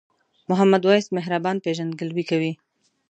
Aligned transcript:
محمد 0.49 0.83
وېس 0.89 1.05
مهربان 1.17 1.55
پیژندګلوي 1.63 2.23
وه. 2.41 2.51